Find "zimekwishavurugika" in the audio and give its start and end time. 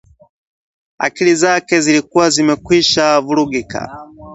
2.29-3.97